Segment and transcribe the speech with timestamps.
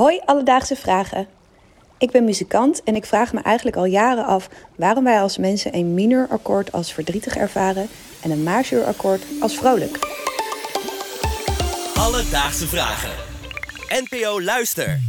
[0.00, 1.26] Hoi alledaagse vragen.
[1.98, 5.74] Ik ben muzikant en ik vraag me eigenlijk al jaren af waarom wij als mensen
[5.74, 7.88] een mineurakkoord als verdrietig ervaren
[8.22, 9.98] en een majeurakkoord als vrolijk.
[11.94, 13.10] Alledaagse vragen.
[13.88, 15.00] NPO Luister.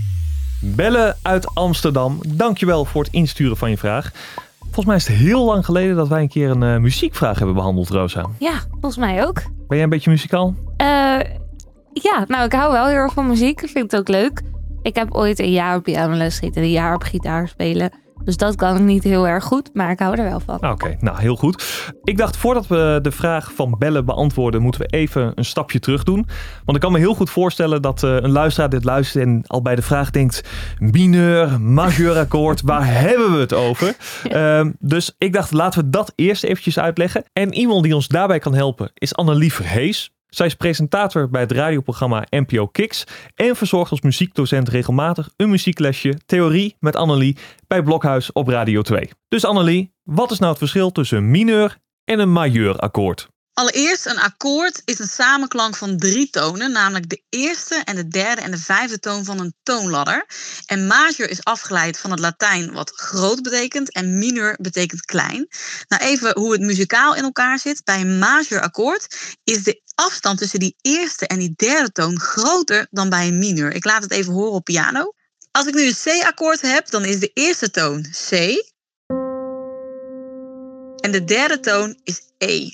[0.62, 2.20] Bellen uit Amsterdam.
[2.28, 4.12] Dankjewel voor het insturen van je vraag.
[4.60, 7.55] Volgens mij is het heel lang geleden dat wij een keer een eh, muziekvraag hebben
[7.55, 8.26] behandeld, Rosa.
[8.39, 9.42] Ja, volgens mij ook.
[9.44, 10.55] Ben jij een beetje muzikaal?
[10.78, 11.20] Eh,
[11.94, 13.62] ja, nou, ik hou wel heel erg van muziek.
[13.62, 14.42] Ik vind het ook leuk.
[14.82, 17.92] Ik heb ooit een jaar op pianoles gezeten, een jaar op gitaar spelen.
[18.24, 20.71] Dus dat kan ik niet heel erg goed, maar ik hou er wel van.
[20.71, 21.92] Oké, nou heel goed.
[22.04, 26.04] Ik dacht voordat we de vraag van bellen beantwoorden, moeten we even een stapje terug
[26.04, 26.28] doen.
[26.65, 29.61] Want ik kan me heel goed voorstellen dat eh, een luisteraar dit luistert en al
[29.61, 33.95] bij de vraag denkt: mineur, majeurakkoord, waar hebben we het over?
[34.23, 37.23] Ehm, dus ik dacht, laten we dat eerst eventjes uitleggen.
[37.34, 40.11] En iemand die ons daarbij kan helpen is Annelies Verhees.
[40.36, 43.03] Zij is presentator bij het radioprogramma NPO Kicks
[43.36, 49.10] en verzorgt als muziekdocent regelmatig een muzieklesje Theorie met Annelie bij Blokhuis op Radio 2.
[49.28, 53.31] Dus Annelie, wat is nou het verschil tussen een mineur en een majeurakkoord?
[53.62, 58.42] Allereerst, een akkoord is een samenklank van drie tonen, namelijk de eerste en de derde
[58.42, 60.26] en de vijfde toon van een toonladder.
[60.66, 65.48] En majeur is afgeleid van het Latijn, wat groot betekent, en mineur betekent klein.
[65.88, 67.84] Nou, even hoe het muzikaal in elkaar zit.
[67.84, 73.09] Bij een majeurakkoord is de afstand tussen die eerste en die derde toon groter dan
[73.09, 73.73] bij een mineur.
[73.73, 75.14] Ik laat het even horen op piano.
[75.52, 78.32] Als ik nu een C-akkoord heb, dan is de eerste toon C.
[81.02, 82.70] En de derde toon is E.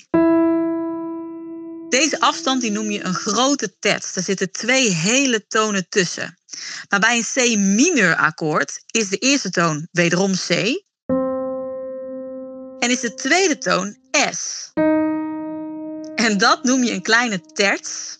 [1.88, 4.16] Deze afstand die noem je een grote terts.
[4.16, 6.38] Er zitten twee hele tonen tussen.
[6.88, 10.50] Maar bij een C-mineur akkoord is de eerste toon wederom C.
[12.78, 13.96] En is de tweede toon
[14.30, 14.70] S.
[16.14, 18.18] En dat noem je een kleine terts.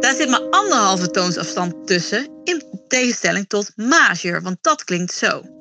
[0.00, 5.55] Daar zit maar anderhalve toonsafstand tussen, in tegenstelling tot majeur, want dat klinkt zo.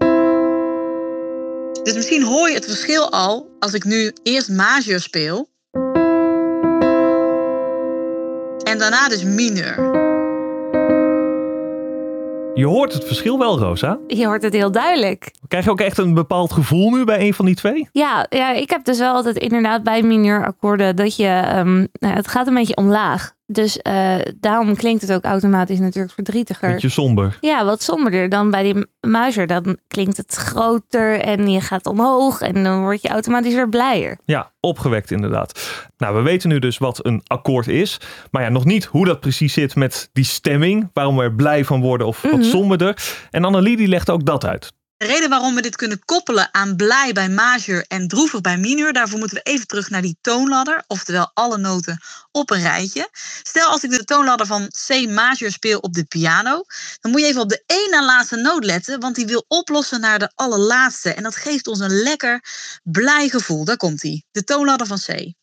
[1.85, 5.49] Dus misschien hoor je het verschil al als ik nu eerst majeur speel.
[8.63, 10.03] En daarna dus mineur.
[12.53, 13.99] Je hoort het verschil wel, Rosa.
[14.07, 15.31] Je hoort het heel duidelijk.
[15.47, 17.89] Krijg je ook echt een bepaald gevoel nu bij een van die twee?
[17.91, 21.53] Ja, ja ik heb dus wel altijd inderdaad bij mineurakkoorden dat je...
[21.55, 23.34] Um, nou, het gaat een beetje omlaag.
[23.47, 26.71] Dus uh, daarom klinkt het ook automatisch natuurlijk verdrietiger.
[26.71, 27.37] Beetje somber.
[27.41, 29.47] Ja, wat somberder dan bij die muizer.
[29.47, 34.17] Dan klinkt het groter en je gaat omhoog en dan word je automatisch weer blijer.
[34.25, 35.69] Ja, opgewekt inderdaad.
[35.97, 37.97] Nou, we weten nu dus wat een akkoord is.
[38.31, 40.89] Maar ja, nog niet hoe dat precies zit met die stemming.
[40.93, 42.43] Waarom we er blij van worden of wat Mhm.
[42.43, 42.97] somberder.
[43.31, 44.73] En Annelie die legt ook dat uit.
[44.97, 48.93] De reden waarom we dit kunnen koppelen aan blij bij majeur en droevig bij mineur,
[48.93, 52.01] daarvoor moeten we even terug naar die toonladder, oftewel alle noten
[52.31, 53.09] op een rijtje.
[53.43, 56.63] Stel als ik de toonladder van C majeur speel op de piano,
[56.99, 59.99] dan moet je even op de één na laatste noot letten, want die wil oplossen
[59.99, 61.13] naar de allerlaatste.
[61.13, 62.43] En dat geeft ons een lekker
[62.83, 63.65] blij gevoel.
[63.65, 65.33] Daar komt hij, de toonladder van C.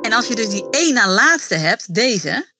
[0.00, 2.54] En als je dus die één na laatste hebt, deze,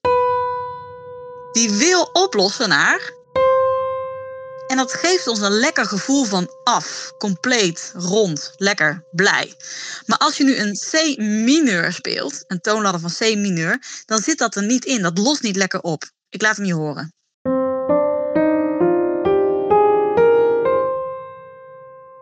[1.56, 3.12] die wil oplossen naar.
[4.66, 9.54] En dat geeft ons een lekker gevoel van af, compleet, rond, lekker, blij.
[10.06, 14.38] Maar als je nu een C mineur speelt, een toonladder van C mineur, dan zit
[14.38, 15.02] dat er niet in.
[15.02, 16.04] Dat lost niet lekker op.
[16.28, 17.14] Ik laat hem je horen.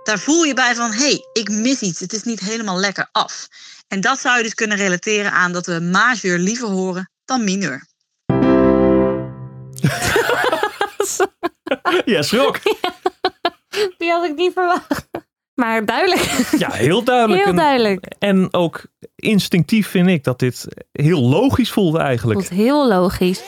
[0.02, 2.00] Daar voel je bij van, hé, hey, ik mis iets.
[2.00, 3.48] Het is niet helemaal lekker af.
[3.88, 7.92] En dat zou je dus kunnen relateren aan dat we majeur liever horen dan mineur.
[12.14, 12.58] Ja, schrok.
[13.98, 15.08] Die had ik niet verwacht.
[15.54, 16.20] Maar duidelijk.
[16.58, 17.40] Ja, heel duidelijk.
[17.40, 18.06] Heel En- duidelijk.
[18.18, 18.84] En ook
[19.16, 22.38] instinctief vind ik dat dit heel logisch voelt eigenlijk.
[22.38, 23.42] Voelt heel logisch.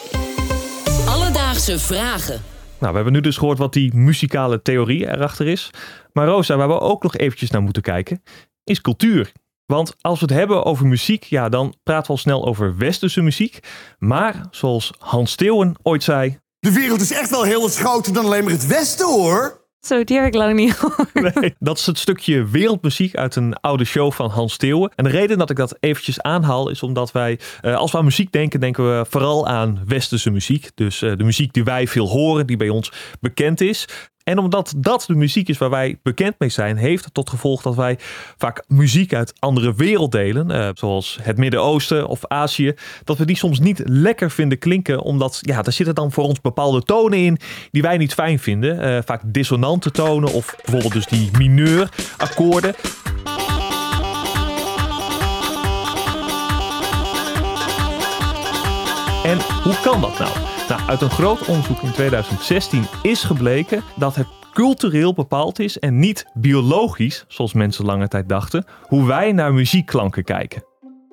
[1.09, 2.43] Alledaagse vragen.
[2.78, 5.71] Nou, we hebben nu dus gehoord wat die muzikale theorie erachter is.
[6.12, 8.22] Maar Rosa, waar we ook nog eventjes naar moeten kijken,
[8.65, 9.33] is cultuur.
[9.66, 13.22] Want als we het hebben over muziek, ja, dan praten we al snel over westerse
[13.22, 13.59] muziek.
[13.98, 18.24] Maar zoals Hans Steeuwen ooit zei, De wereld is echt wel heel wat groter dan
[18.24, 19.65] alleen maar het Westen, hoor.
[19.80, 21.41] Zo, die heb ik lang niet gehoord.
[21.41, 24.92] Nee, dat is het stukje wereldmuziek uit een oude show van Hans Steeuwen.
[24.95, 28.04] En de reden dat ik dat eventjes aanhaal is omdat wij, eh, als we aan
[28.04, 30.71] muziek denken, denken we vooral aan westerse muziek.
[30.74, 33.89] Dus eh, de muziek die wij veel horen, die bij ons bekend is.
[34.28, 37.63] En omdat dat de muziek is waar wij bekend mee zijn, heeft het tot gevolg
[37.63, 37.99] dat wij
[38.37, 42.75] vaak muziek uit andere werelddelen, eh, zoals het Midden-Oosten of Azië,
[43.05, 46.41] dat we die soms niet lekker vinden klinken, omdat ja, daar zitten dan voor ons
[46.41, 47.39] bepaalde tonen in
[47.71, 48.81] die wij niet fijn vinden.
[48.81, 52.75] Eh, vaak dissonante tonen of bijvoorbeeld dus die mineurakkoorden.
[59.25, 60.55] En hoe kan dat nou?
[60.68, 65.98] Nou, uit een groot onderzoek in 2016 is gebleken dat het cultureel bepaald is en
[65.98, 70.65] niet biologisch, zoals mensen lange tijd dachten, hoe wij naar muziekklanken kijken.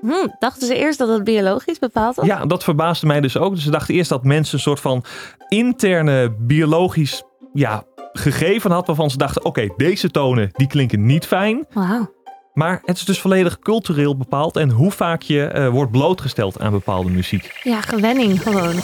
[0.01, 2.25] Hm, dachten ze eerst dat het biologisch bepaald was?
[2.25, 3.53] Ja, dat verbaasde mij dus ook.
[3.53, 5.03] Dus ze dachten eerst dat mensen een soort van
[5.47, 7.23] interne biologisch
[7.53, 7.83] ja,
[8.13, 11.65] gegeven had waarvan ze dachten: oké, deze tonen die klinken niet fijn.
[11.73, 12.11] Wauw.
[12.53, 16.71] Maar het is dus volledig cultureel bepaald en hoe vaak je eh, wordt blootgesteld aan
[16.71, 17.59] bepaalde muziek.
[17.63, 18.75] Ja, gewenning gewoon.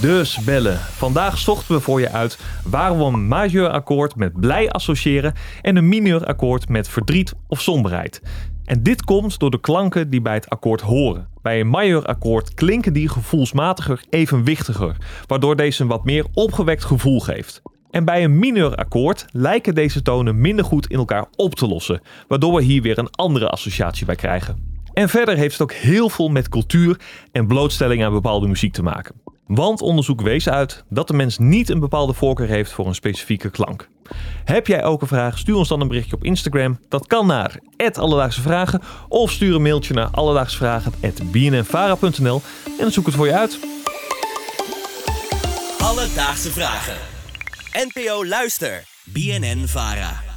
[0.00, 0.78] Dus bellen.
[0.78, 5.88] Vandaag zochten we voor je uit waarom we een majeurakkoord met blij associëren en een
[5.88, 8.22] mineurakkoord met verdriet of somberheid.
[8.64, 11.28] En dit komt door de klanken die bij het akkoord horen.
[11.42, 17.62] Bij een majeurakkoord klinken die gevoelsmatiger evenwichtiger, waardoor deze een wat meer opgewekt gevoel geeft.
[17.90, 22.54] En bij een mineurakkoord lijken deze tonen minder goed in elkaar op te lossen, waardoor
[22.54, 24.78] we hier weer een andere associatie bij krijgen.
[24.92, 27.00] En verder heeft het ook heel veel met cultuur
[27.32, 29.14] en blootstelling aan bepaalde muziek te maken.
[29.50, 33.50] Want onderzoek wees uit dat de mens niet een bepaalde voorkeur heeft voor een specifieke
[33.50, 33.88] klank.
[34.44, 35.38] Heb jij ook een vraag?
[35.38, 36.78] Stuur ons dan een berichtje op Instagram.
[36.88, 37.58] Dat kan naar
[37.92, 42.42] Alledaagse Vragen of stuur een mailtje naar alledaagsvragen.bnnvara.nl
[42.78, 43.58] en zoek het voor je uit.
[45.78, 46.96] Alledaagse vragen.
[47.72, 48.84] NPO Luister.
[49.04, 50.29] BNN Vara.